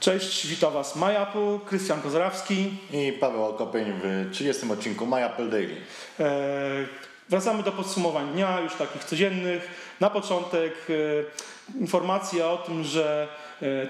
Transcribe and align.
Cześć, 0.00 0.46
witam 0.46 0.72
Was 0.72 0.96
MyApple, 0.96 1.58
Krystian 1.66 2.02
Kozrawski. 2.02 2.74
I 2.92 3.12
Paweł 3.12 3.44
Alkopień 3.44 3.92
w 4.02 4.28
30 4.32 4.72
odcinku 4.72 5.06
MyApple 5.06 5.48
Daily. 5.48 5.76
E, 6.20 6.86
wracamy 7.28 7.62
do 7.62 7.72
podsumowań 7.72 8.32
dnia, 8.32 8.60
już 8.60 8.74
takich 8.74 9.04
codziennych. 9.04 9.68
Na 10.00 10.10
początek 10.10 10.72
e, 10.90 11.80
informacja 11.80 12.50
o 12.50 12.58
tym, 12.58 12.84
że 12.84 13.28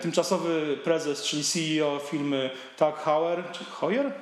tymczasowy 0.02 0.76
prezes, 0.84 1.22
czyli 1.22 1.44
CEO 1.44 1.98
firmy 1.98 2.50
Tag 2.76 3.04
Heuer, 3.04 3.44
czy 3.52 3.64
Heuer? 3.64 4.12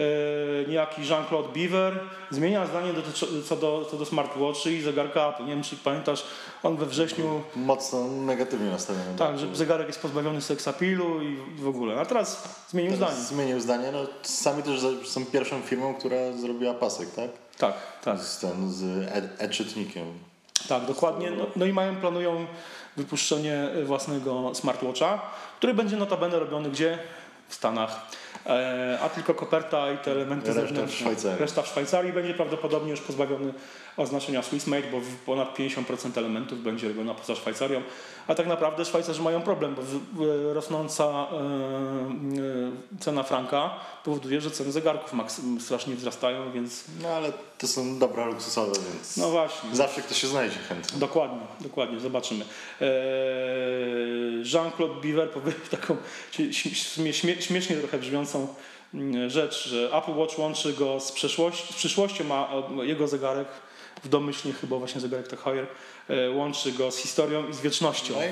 E, 0.00 0.68
niejaki 0.68 1.02
Jean-Claude 1.02 1.48
Beaver 1.54 2.00
zmienia 2.30 2.66
zdanie 2.66 2.92
dotyczy, 2.92 3.26
co, 3.42 3.56
do, 3.56 3.88
co 3.90 3.96
do 3.96 4.06
smartwatchy 4.06 4.72
i 4.72 4.82
zegarka 4.82 5.28
Apple. 5.28 5.44
Nie 5.44 5.54
wiem, 5.54 5.62
czy 5.62 5.76
pamiętasz, 5.76 6.24
on 6.62 6.76
we 6.76 6.86
wrześniu... 6.86 7.42
Mocno 7.56 8.04
negatywnie 8.04 8.70
nastawiony. 8.70 9.18
Tak, 9.18 9.38
że 9.38 9.56
zegarek 9.56 9.86
jest 9.86 10.00
pozbawiony 10.02 10.40
seksapilu 10.40 11.22
i 11.22 11.36
w 11.56 11.68
ogóle. 11.68 12.00
A 12.00 12.06
teraz 12.06 12.48
zmienił 12.68 12.92
teraz 12.92 13.10
zdanie. 13.10 13.26
Zmienił 13.26 13.60
zdanie. 13.60 13.92
No, 13.92 14.06
sami 14.22 14.62
też 14.62 14.80
są 15.04 15.26
pierwszą 15.26 15.60
firmą, 15.60 15.94
która 15.94 16.32
zrobiła 16.32 16.74
pasek, 16.74 17.10
tak? 17.10 17.30
Tak, 17.58 17.74
tak. 18.04 18.20
Z, 18.20 18.38
ten, 18.38 18.72
z 18.72 18.84
e-czytnikiem. 19.38 20.04
Tak, 20.68 20.84
dokładnie. 20.84 21.30
No, 21.30 21.46
no, 21.56 21.66
i 21.66 21.72
mają, 21.72 21.96
planują 21.96 22.46
wypuszczenie 22.96 23.68
własnego 23.84 24.54
smartwatcha, 24.54 25.20
który 25.56 25.74
będzie 25.74 25.96
notabene 25.96 26.38
robiony 26.38 26.70
gdzie? 26.70 26.98
W 27.48 27.54
Stanach. 27.54 28.06
E, 28.46 28.98
a 29.02 29.08
tylko 29.08 29.34
koperta 29.34 29.92
i 29.92 29.98
te 29.98 30.12
elementy 30.12 30.46
Reszta 30.46 30.60
zewnętrzne. 30.60 30.96
w 30.96 31.00
Szwajcarii. 31.00 31.40
Reszta 31.40 31.62
w 31.62 31.66
Szwajcarii 31.66 32.12
będzie 32.12 32.34
prawdopodobnie 32.34 32.90
już 32.90 33.00
pozbawiony 33.00 33.52
oznaczenia 33.96 34.42
Swiss 34.42 34.66
Made, 34.66 34.90
bo 34.92 35.00
ponad 35.26 35.58
50% 35.58 36.18
elementów 36.18 36.62
będzie 36.62 36.88
robiona 36.88 37.14
poza 37.14 37.34
Szwajcarią. 37.34 37.82
A 38.26 38.34
tak 38.34 38.46
naprawdę 38.46 38.84
Szwajcarzy 38.84 39.22
mają 39.22 39.42
problem, 39.42 39.74
bo 39.74 39.82
rosnąca 40.54 41.04
e, 41.04 41.14
e, 41.16 43.00
cena 43.00 43.22
franka 43.22 43.70
powoduje, 44.04 44.40
że 44.40 44.50
ceny 44.50 44.72
zegarków 44.72 45.12
strasznie 45.60 45.94
wzrastają, 45.94 46.52
więc... 46.52 46.84
No 47.02 47.08
ale 47.08 47.32
to 47.58 47.68
są 47.68 47.98
dobra 47.98 48.26
luksusowe, 48.26 48.72
więc 48.92 49.16
no 49.16 49.30
właśnie. 49.30 49.76
zawsze 49.76 50.02
ktoś 50.02 50.20
się 50.20 50.26
znajdzie 50.26 50.58
chętny. 50.68 50.98
Dokładnie, 50.98 51.46
dokładnie, 51.60 52.00
zobaczymy. 52.00 52.44
Jean-Claude 54.44 55.00
Biver 55.00 55.30
powiedział 55.30 55.60
taką 55.80 55.96
śmiesznie 57.40 57.76
trochę 57.76 57.98
brzmiącą 57.98 58.48
mm, 58.94 59.30
rzecz, 59.30 59.68
że 59.68 59.90
Apple 59.92 60.16
Watch 60.16 60.38
łączy 60.38 60.72
go 60.72 61.00
z, 61.00 61.12
przeszłości, 61.12 61.72
z 61.72 61.76
przyszłością, 61.76 62.24
a 62.34 62.48
jego 62.82 63.08
zegarek 63.08 63.48
w 64.04 64.08
domyślnie 64.08 64.54
chyba 64.54 64.76
właśnie 64.76 65.00
zegarek 65.00 65.28
Tag 65.28 65.40
Heuer 65.40 65.66
łączy 66.34 66.72
go 66.72 66.90
z 66.90 66.96
historią 66.98 67.48
i 67.48 67.54
z 67.54 67.60
wiecznością. 67.60 68.14
No 68.14 68.24
i 68.24 68.28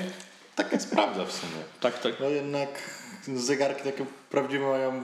tak 0.55 0.71
jest 0.71 0.91
prawda 0.91 1.25
w 1.25 1.31
sumie. 1.31 1.63
Tak, 1.81 1.99
tak. 1.99 2.13
No 2.19 2.29
jednak 2.29 2.69
zegarki 3.35 3.83
takie 3.83 4.05
prawdziwe 4.29 4.65
mają 4.65 5.01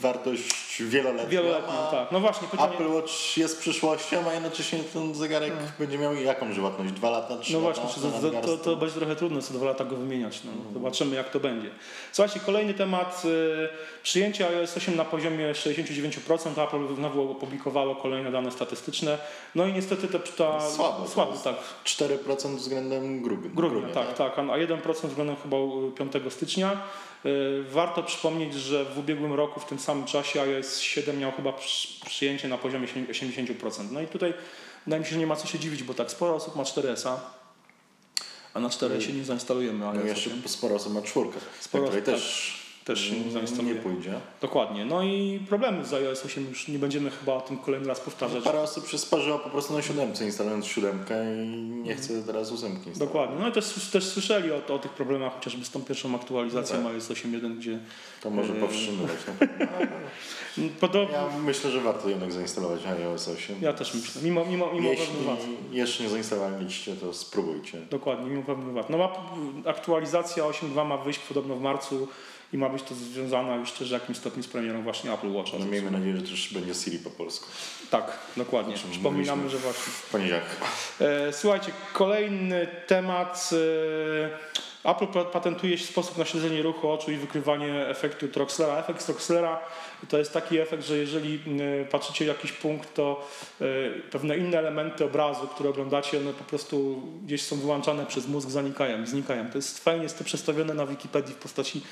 wartość 0.00 0.82
wieloletnią. 0.82 1.30
Wieloletnią, 1.30 1.74
tak. 1.90 2.12
No 2.12 2.20
właśnie, 2.20 2.48
pytanie... 2.48 2.74
Apple 2.74 2.88
Watch 2.88 3.36
jest 3.36 3.60
przyszłością, 3.60 4.28
a 4.30 4.32
jednocześnie 4.32 4.78
ten 4.78 5.14
zegarek 5.14 5.52
hmm. 5.52 5.72
będzie 5.78 5.98
miał 5.98 6.14
jaką 6.14 6.52
żywotność? 6.52 6.92
Dwa 6.92 7.10
lata, 7.10 7.36
trzy 7.36 7.52
No 7.52 7.60
lata? 7.60 7.80
właśnie, 7.80 8.02
to, 8.02 8.30
to, 8.30 8.40
to, 8.40 8.56
to, 8.56 8.76
będzie 8.76 8.94
trochę 8.94 9.16
trudno 9.16 9.42
co 9.42 9.54
dwa 9.54 9.66
lata 9.66 9.84
go 9.84 9.96
wymieniać. 9.96 10.44
No. 10.44 10.50
Hmm. 10.52 10.74
Zobaczymy 10.74 11.16
jak 11.16 11.30
to 11.30 11.40
będzie. 11.40 11.70
Słuchajcie, 12.12 12.40
kolejny 12.40 12.74
temat. 12.74 13.22
Y, 13.24 13.68
przyjęcie 14.02 14.48
iOS 14.48 14.76
8 14.76 14.96
na 14.96 15.04
poziomie 15.04 15.52
69%. 15.52 16.64
Apple 16.64 16.94
znowu 16.96 17.30
opublikowało 17.30 17.96
kolejne 17.96 18.32
dane 18.32 18.50
statystyczne. 18.50 19.18
No 19.54 19.66
i 19.66 19.72
niestety 19.72 20.08
to 20.08 20.18
ta... 20.18 20.70
Słabo. 20.70 21.08
Słabo, 21.08 21.32
tak. 21.32 21.56
4% 21.84 22.56
względem 22.56 23.22
grudnia. 23.22 23.50
Grudnia, 23.54 23.94
tak, 23.94 24.14
tak, 24.14 24.34
tak. 24.34 24.38
A 24.38 24.58
1% 24.58 25.08
względem 25.08 25.36
chyba 25.36 25.56
5 25.96 26.32
stycznia. 26.32 26.76
Y, 27.26 27.64
warto 27.70 28.02
przypomnieć, 28.02 28.54
że 28.54 28.65
w 28.94 28.98
ubiegłym 28.98 29.32
roku 29.32 29.60
w 29.60 29.64
tym 29.64 29.78
samym 29.78 30.04
czasie 30.04 30.42
iOS 30.42 30.78
7 30.80 31.18
miał 31.18 31.32
chyba 31.32 31.52
przyjęcie 32.06 32.48
na 32.48 32.58
poziomie 32.58 32.88
80%. 32.88 33.90
No 33.90 34.00
i 34.00 34.06
tutaj 34.06 34.34
wydaje 34.86 35.00
mi 35.00 35.06
się, 35.06 35.12
że 35.12 35.18
nie 35.18 35.26
ma 35.26 35.36
co 35.36 35.46
się 35.46 35.58
dziwić, 35.58 35.82
bo 35.82 35.94
tak 35.94 36.10
sporo 36.10 36.34
osób 36.34 36.56
ma 36.56 36.62
4S-a, 36.62 37.20
a 38.54 38.60
na 38.60 38.68
4S 38.68 39.14
nie 39.14 39.24
zainstalujemy 39.24 39.84
no 39.94 40.04
jeszcze 40.04 40.30
sporo 40.46 40.74
osób 40.74 40.94
ma 40.94 41.02
czwórkę, 41.02 41.38
sporo, 41.60 41.88
tak, 41.88 42.04
też 42.04 42.65
też 42.86 43.10
nie, 43.10 43.32
zainstaluje. 43.32 43.74
nie 43.74 43.80
pójdzie. 43.80 44.12
Dokładnie. 44.40 44.84
No 44.84 45.02
i 45.02 45.40
problemy 45.48 45.84
z 45.84 45.92
iOS 45.92 46.24
8 46.24 46.48
już 46.48 46.68
nie 46.68 46.78
będziemy 46.78 47.10
chyba 47.10 47.34
o 47.34 47.40
tym 47.40 47.56
kolejny 47.56 47.88
raz 47.88 48.00
powtarzać. 48.00 48.44
Parę 48.44 48.60
osób 48.60 48.88
się 48.88 48.98
sparzyło 48.98 49.38
po 49.38 49.50
prostu 49.50 49.74
na 49.74 49.82
siódemce, 49.82 50.24
instalując 50.24 50.66
siódemkę 50.66 51.44
i 51.44 51.48
nie 51.58 51.94
chce 51.94 52.22
teraz 52.22 52.52
ósemki 52.52 52.88
instalować. 52.88 52.98
Dokładnie. 52.98 53.36
No 53.40 53.48
i 53.48 53.52
też, 53.52 53.90
też 53.92 54.04
słyszeli 54.04 54.52
o, 54.52 54.74
o 54.74 54.78
tych 54.78 54.92
problemach 54.92 55.34
chociażby 55.34 55.64
z 55.64 55.70
tą 55.70 55.82
pierwszą 55.82 56.14
aktualizacją 56.14 56.76
no 56.76 56.82
tak. 56.82 56.92
iOS 56.92 57.10
8.1, 57.10 57.56
gdzie... 57.56 57.78
To 58.20 58.30
może 58.30 58.54
yy... 58.54 58.60
powstrzymywać. 58.60 59.16
Ja 61.12 61.28
myślę, 61.44 61.70
że 61.70 61.80
warto 61.80 62.08
jednak 62.08 62.32
zainstalować 62.32 62.86
iOS 62.86 63.28
8. 63.28 63.56
Ja 63.60 63.72
też 63.72 63.94
myślę. 63.94 64.22
Mimo, 64.22 64.44
mimo, 64.44 64.72
mimo 64.72 64.88
Jeśli 64.90 65.14
jeszcze 65.72 66.02
nie 66.02 66.08
zainstalowaliście, 66.08 66.96
to 66.96 67.14
spróbujcie. 67.14 67.80
Dokładnie, 67.90 68.30
mimo 68.30 68.42
pewnych 68.42 68.74
wad. 68.74 68.90
No 68.90 69.12
aktualizacja 69.66 70.44
8.2 70.44 70.86
ma 70.86 70.96
wyjść 70.96 71.18
podobno 71.18 71.56
w 71.56 71.60
marcu 71.60 72.08
i 72.52 72.58
ma 72.58 72.68
być 72.68 72.82
to 72.82 72.94
związane 72.94 73.60
jeszcze 73.60 73.84
w 73.84 73.90
jakimś 73.90 74.18
stopniu 74.18 74.42
z 74.42 74.48
premierą 74.48 74.82
właśnie 74.82 75.12
Apple 75.12 75.32
Watcha. 75.32 75.56
No 75.58 75.66
miejmy 75.66 75.90
nadzieję, 75.90 76.16
że 76.16 76.22
też 76.22 76.54
będzie 76.54 76.74
Siri 76.74 76.98
po 76.98 77.10
polsku. 77.10 77.46
Tak, 77.90 78.18
dokładnie. 78.36 78.74
Przypominamy, 78.90 79.50
że 79.50 79.58
właśnie. 79.58 79.92
W 79.92 80.10
poniedziałek. 80.10 80.44
E, 81.00 81.32
słuchajcie, 81.32 81.72
kolejny 81.92 82.66
temat. 82.86 83.50
Apple 84.86 85.06
patentuje 85.32 85.78
sposób 85.78 86.18
na 86.18 86.24
śledzenie 86.24 86.62
ruchu 86.62 86.90
oczu 86.90 87.12
i 87.12 87.16
wykrywanie 87.16 87.86
efektu 87.88 88.28
Troxlera. 88.28 88.78
Efekt 88.78 89.06
Troxlera 89.06 89.60
to 90.08 90.18
jest 90.18 90.32
taki 90.32 90.58
efekt, 90.58 90.86
że 90.86 90.98
jeżeli 90.98 91.40
e, 91.82 91.84
patrzycie 91.84 92.24
w 92.24 92.28
jakiś 92.28 92.52
punkt, 92.52 92.94
to 92.94 93.28
pewne 94.10 94.36
inne 94.36 94.58
elementy 94.58 95.04
obrazu, 95.04 95.48
które 95.48 95.70
oglądacie, 95.70 96.18
one 96.18 96.32
po 96.32 96.44
prostu 96.44 97.02
gdzieś 97.24 97.42
są 97.42 97.56
wyłączane 97.56 98.06
przez 98.06 98.28
mózg, 98.28 98.48
zanikają, 98.48 99.06
znikają. 99.06 99.50
To 99.50 99.58
jest 99.58 99.84
fajnie, 99.84 100.02
jest 100.02 100.18
to 100.18 100.24
przedstawione 100.24 100.74
na 100.74 100.86
Wikipedii 100.86 101.34
w 101.34 101.38
postaci 101.38 101.82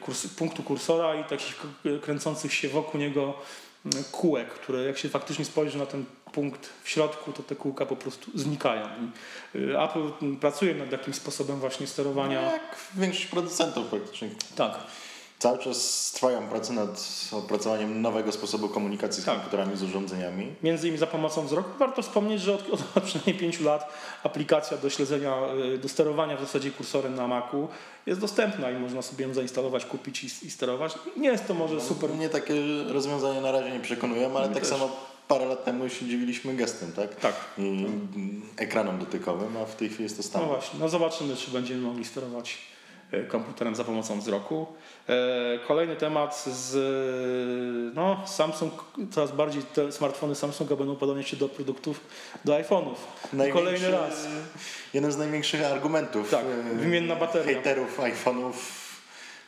kurs, 0.00 0.26
punktu 0.26 0.62
kursora 0.62 1.20
i 1.20 1.24
takich 1.24 1.62
kręcących 2.02 2.54
się 2.54 2.68
wokół 2.68 3.00
niego 3.00 3.34
kółek, 4.12 4.48
które 4.48 4.84
jak 4.84 4.98
się 4.98 5.08
faktycznie 5.08 5.44
spojrzy 5.44 5.78
na 5.78 5.86
ten 5.86 6.04
punkt 6.32 6.70
w 6.82 6.88
środku, 6.88 7.32
to 7.32 7.42
te 7.42 7.56
kółka 7.56 7.86
po 7.86 7.96
prostu 7.96 8.30
znikają. 8.34 8.86
Y, 9.54 9.80
Apple 9.80 10.36
pracuje 10.40 10.74
nad 10.74 10.92
jakimś 10.92 11.16
sposobem 11.16 11.60
właśnie 11.60 11.86
sterowania. 11.86 12.42
No 12.42 12.52
jak 12.52 12.76
większość 12.96 13.26
producentów 13.26 13.86
praktycznie. 13.86 14.30
Tak 14.56 14.78
cały 15.38 15.58
czas 15.58 16.10
trwają 16.14 16.48
prace 16.48 16.72
nad 16.72 17.08
opracowaniem 17.32 18.02
nowego 18.02 18.32
sposobu 18.32 18.68
komunikacji 18.68 19.22
z 19.22 19.26
tak. 19.26 19.34
komputerami, 19.34 19.76
z 19.76 19.82
urządzeniami. 19.82 20.54
Między 20.62 20.86
innymi 20.86 20.98
za 20.98 21.06
pomocą 21.06 21.46
wzroku. 21.46 21.70
Warto 21.78 22.02
wspomnieć, 22.02 22.40
że 22.40 22.54
od, 22.54 22.70
od 22.96 23.02
przynajmniej 23.04 23.36
5 23.36 23.60
lat 23.60 23.92
aplikacja 24.22 24.76
do 24.76 24.90
śledzenia, 24.90 25.38
y, 25.74 25.78
do 25.78 25.88
sterowania 25.88 26.36
w 26.36 26.40
zasadzie 26.40 26.70
kursorem 26.70 27.14
na 27.14 27.28
Macu 27.28 27.68
jest 28.06 28.20
dostępna 28.20 28.70
i 28.70 28.78
można 28.78 29.02
sobie 29.02 29.26
ją 29.26 29.34
zainstalować, 29.34 29.84
kupić 29.84 30.24
i, 30.24 30.46
i 30.46 30.50
sterować. 30.50 30.94
Nie 31.16 31.28
jest 31.28 31.46
to 31.46 31.54
może 31.54 31.74
no, 31.74 31.80
super. 31.80 32.10
Mnie 32.10 32.28
takie 32.28 32.54
rozwiązania 32.88 33.40
na 33.40 33.52
razie 33.52 33.70
nie 33.70 33.80
przekonują, 33.80 34.36
ale 34.36 34.48
tak 34.48 34.58
też. 34.58 34.68
samo 34.68 34.90
parę 35.28 35.46
lat 35.46 35.64
temu 35.64 35.88
się 35.88 36.06
dziwiliśmy 36.06 36.54
gestem, 36.54 36.92
tak? 36.92 37.14
Tak. 37.14 37.34
I 37.58 37.86
ekranem 38.56 38.98
dotykowym, 38.98 39.56
a 39.56 39.64
w 39.64 39.76
tej 39.76 39.88
chwili 39.88 40.02
jest 40.02 40.16
to 40.16 40.22
standard. 40.22 40.52
No 40.52 40.58
właśnie, 40.58 40.80
no 40.80 40.88
zobaczymy, 40.88 41.36
czy 41.36 41.50
będziemy 41.50 41.80
mogli 41.80 42.04
sterować 42.04 42.58
komputerem 43.28 43.76
za 43.76 43.84
pomocą 43.84 44.20
wzroku. 44.20 44.66
E, 45.08 45.14
kolejny 45.68 45.96
temat 45.96 46.44
z 46.46 46.74
no, 47.94 48.22
Samsung, 48.26 48.84
coraz 49.10 49.32
bardziej 49.32 49.62
te 49.62 49.92
smartfony 49.92 50.34
Samsunga 50.34 50.76
będą 50.76 50.96
podobać 50.96 51.28
się 51.28 51.36
do 51.36 51.48
produktów, 51.48 52.00
do 52.44 52.52
iPhone'ów. 52.52 52.94
Kolejny 53.52 53.90
raz. 53.90 54.26
Jeden 54.94 55.12
z 55.12 55.16
największych 55.16 55.64
argumentów 55.64 56.30
tak, 56.30 56.44
wymienna 56.74 57.16
bateria. 57.16 57.46
hejterów 57.46 57.98
iPhone'ów 57.98 58.52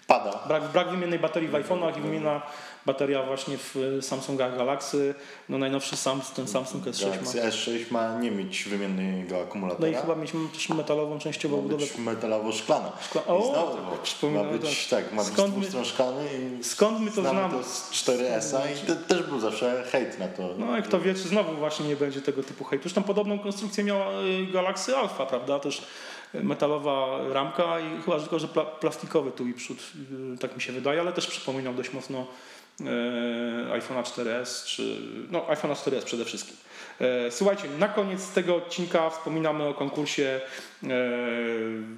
pada. 0.06 0.40
Brak, 0.48 0.72
brak 0.72 0.90
wymiennej 0.90 1.18
baterii 1.18 1.48
w 1.48 1.52
iPhone'ach 1.52 1.98
i 1.98 2.00
wymienna 2.00 2.42
bateria 2.86 3.22
właśnie 3.22 3.58
w 3.58 3.98
Samsungach 4.00 4.56
Galaxy. 4.56 5.14
No 5.48 5.58
najnowszy 5.58 5.96
sam, 5.96 6.20
ten 6.36 6.48
Samsung 6.48 6.84
S6 6.84 7.04
Galaxy 7.04 7.42
ma. 7.42 7.48
S6 7.48 7.92
ma 7.92 8.18
nie 8.18 8.30
mieć 8.30 8.64
wymiennego 8.64 9.42
akumulatora. 9.42 9.90
No 9.90 9.98
i 9.98 10.00
chyba 10.00 10.14
mieć 10.14 10.32
też 10.52 10.68
metalową 10.68 11.18
częściową 11.18 11.56
ma 11.56 11.62
budowę. 11.62 11.82
Być 11.82 11.98
metalowo-szklana. 11.98 12.92
Szkla... 13.00 13.26
O, 13.26 13.52
znowu, 13.52 13.76
tak, 14.20 14.32
ma 14.32 14.44
być, 14.44 14.88
tak, 14.88 15.12
ma 15.12 15.24
skąd 15.24 15.54
być 15.54 15.74
my, 15.74 15.84
szklany 15.84 16.24
i 16.60 16.64
skąd 16.64 17.00
my 17.00 17.10
to 17.10 17.20
znamy? 17.20 17.54
to 17.54 17.64
z 17.64 17.92
4S-a 17.92 18.70
i 18.70 18.86
te, 18.86 18.96
też 18.96 19.22
był 19.22 19.40
zawsze 19.40 19.84
hejt 19.92 20.18
na 20.18 20.28
to. 20.28 20.54
No 20.58 20.78
i 20.78 20.82
kto 20.82 21.00
wie, 21.00 21.14
czy 21.14 21.20
znowu 21.28 21.56
właśnie 21.56 21.88
nie 21.88 21.96
będzie 21.96 22.22
tego 22.22 22.42
typu 22.42 22.64
hejtu. 22.64 22.82
Zresztą 22.82 23.02
podobną 23.02 23.38
konstrukcję 23.38 23.84
miała 23.84 24.12
y, 24.22 24.46
Galaxy 24.52 24.96
Alpha, 24.96 25.26
prawda? 25.26 25.58
Też 25.58 25.82
metalowa 26.34 27.18
ramka 27.32 27.80
i 27.80 28.02
chyba 28.02 28.20
tylko, 28.20 28.38
że 28.38 28.48
plastikowy 28.80 29.32
tu 29.32 29.46
i 29.46 29.54
przód, 29.54 29.78
y, 30.34 30.38
tak 30.38 30.56
mi 30.56 30.62
się 30.62 30.72
wydaje, 30.72 31.00
ale 31.00 31.12
też 31.12 31.26
przypominał 31.26 31.74
dość 31.74 31.92
mocno 31.92 32.26
iPhone'a 33.72 34.02
4S, 34.02 34.64
czy 34.66 34.96
no 35.30 35.40
iPhone'a 35.40 35.74
4S 35.74 36.02
przede 36.04 36.24
wszystkim. 36.24 36.56
E, 37.00 37.30
Słuchajcie, 37.30 37.64
na 37.78 37.88
koniec 37.88 38.28
tego 38.30 38.56
odcinka 38.56 39.10
wspominamy 39.10 39.64
o 39.64 39.74
konkursie. 39.74 40.40
e, 40.82 40.88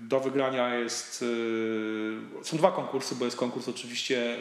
Do 0.03 0.21
wygrania 0.21 0.75
jest. 0.75 1.25
e, 2.41 2.45
Są 2.45 2.57
dwa 2.57 2.73
konkursy, 2.73 3.15
bo 3.15 3.25
jest 3.25 3.37
konkurs 3.37 3.69
oczywiście 3.69 4.37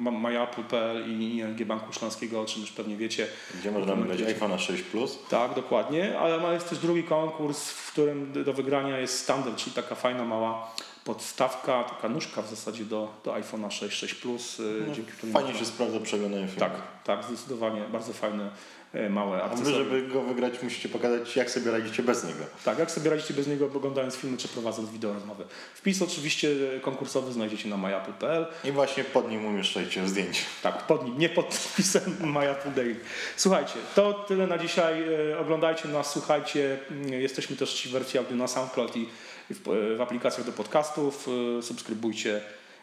myapple.pl 0.00 1.10
i 1.10 1.36
ING 1.38 1.64
Banku 1.64 1.92
Śląskiego, 1.92 2.40
o 2.40 2.44
czym 2.44 2.60
już 2.62 2.70
pewnie 2.72 2.96
wiecie. 2.96 3.26
Gdzie 3.60 3.70
można 3.70 3.94
wybrać 3.94 4.20
iPhone'a 4.20 4.58
6 4.58 4.82
Plus. 4.82 5.18
Tak, 5.30 5.54
dokładnie, 5.54 6.18
ale 6.18 6.54
jest 6.54 6.68
też 6.68 6.78
drugi 6.78 7.04
konkurs, 7.04 7.70
w 7.70 7.92
którym 7.92 8.44
do 8.44 8.52
wygrania 8.52 8.98
jest 8.98 9.18
standard, 9.18 9.56
czyli 9.56 9.76
taka 9.76 9.94
fajna 9.94 10.24
mała 10.24 10.74
podstawka, 11.06 11.84
taka 11.84 12.08
nóżka 12.08 12.42
w 12.42 12.50
zasadzie 12.50 12.84
do, 12.84 13.14
do 13.24 13.32
iPhone'a 13.32 13.70
6, 13.70 13.98
6 13.98 14.14
Plus, 14.14 14.60
y, 14.60 14.84
No, 14.88 14.94
dzięki 14.94 15.12
którym 15.12 15.32
Fajnie 15.32 15.54
się 15.54 15.64
sprawdza 15.64 16.00
przeglądanie 16.00 16.44
filmu. 16.46 16.60
Tak, 16.60 16.72
tak, 17.04 17.24
zdecydowanie, 17.24 17.80
bardzo 17.92 18.12
fajne, 18.12 18.50
e, 18.92 19.10
małe 19.10 19.42
A 19.42 19.48
wy, 19.48 19.52
akcesoria. 19.52 19.78
żeby 19.78 20.02
go 20.02 20.22
wygrać, 20.22 20.62
musicie 20.62 20.88
pokazać, 20.88 21.36
jak 21.36 21.50
sobie 21.50 21.70
radzicie 21.70 22.02
bez 22.02 22.24
niego. 22.24 22.44
Tak, 22.64 22.78
jak 22.78 22.90
sobie 22.90 23.10
radzicie 23.10 23.34
bez 23.34 23.46
niego 23.46 23.66
oglądając 23.74 24.14
filmy 24.16 24.36
czy 24.36 24.48
prowadząc 24.48 24.90
wideo 24.90 25.12
rozmowy. 25.12 25.44
Wpis 25.74 26.02
oczywiście 26.02 26.48
konkursowy 26.82 27.32
znajdziecie 27.32 27.68
na 27.68 27.76
myapple.pl. 27.76 28.46
I 28.64 28.72
właśnie 28.72 29.04
pod 29.04 29.30
nim 29.30 29.46
umieszczajcie 29.46 30.08
zdjęcie. 30.08 30.42
Tak, 30.62 30.86
pod 30.86 31.04
nim, 31.04 31.18
nie 31.18 31.28
pod 31.28 31.54
wpisem 31.54 32.16
My 32.20 32.50
Apple 32.50 32.72
Daily. 32.74 32.96
Słuchajcie, 33.36 33.74
to 33.94 34.12
tyle 34.28 34.46
na 34.46 34.58
dzisiaj. 34.58 35.02
E, 35.32 35.38
Oglądajcie 35.38 35.88
nas, 35.88 36.10
słuchajcie. 36.12 36.78
Mm, 36.90 37.12
Jesteśmy 37.12 37.56
też 37.56 37.88
w 37.88 37.92
wersji 37.92 38.18
audio 38.18 38.36
na 38.36 38.46
SoundCloud 38.48 38.96
i 38.96 39.08
w, 39.50 39.94
w 39.96 40.00
aplikacjach 40.00 40.46
do 40.46 40.52
podcastów. 40.52 41.28
E, 41.58 41.62
Subskrybujcie 41.62 42.40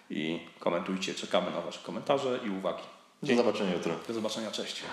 i 0.09 0.39
komentujcie. 0.59 1.13
Czekamy 1.13 1.51
na 1.51 1.61
Wasze 1.61 1.79
komentarze 1.85 2.39
i 2.45 2.49
uwagi. 2.49 2.83
Do 3.23 3.35
zobaczenia 3.35 3.73
jutro. 3.73 3.95
Do 4.07 4.13
zobaczenia, 4.13 4.51
cześć. 4.51 4.83